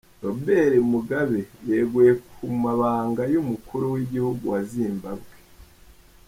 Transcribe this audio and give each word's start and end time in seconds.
Robert 0.23 0.73
Mugabe 0.91 1.41
yeguye 1.69 2.11
ku 2.31 2.45
mabanga 2.63 3.21
y'umukuru 3.33 3.85
w'igihugu 3.93 4.43
wa 4.53 4.61
Zimbabwe. 4.71 5.33